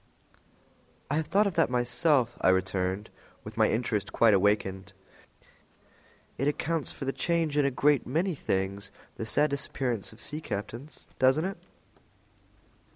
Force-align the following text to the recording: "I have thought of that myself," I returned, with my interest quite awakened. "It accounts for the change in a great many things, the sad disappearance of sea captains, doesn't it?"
"I 1.11 1.17
have 1.17 1.27
thought 1.27 1.45
of 1.45 1.53
that 1.53 1.69
myself," 1.69 2.35
I 2.41 2.49
returned, 2.49 3.11
with 3.43 3.55
my 3.55 3.69
interest 3.69 4.11
quite 4.11 4.33
awakened. 4.33 4.93
"It 6.39 6.47
accounts 6.47 6.91
for 6.91 7.05
the 7.05 7.13
change 7.13 7.55
in 7.55 7.65
a 7.65 7.69
great 7.69 8.07
many 8.07 8.33
things, 8.33 8.89
the 9.17 9.27
sad 9.27 9.51
disappearance 9.51 10.11
of 10.11 10.19
sea 10.19 10.41
captains, 10.41 11.07
doesn't 11.19 11.45
it?" 11.45 11.57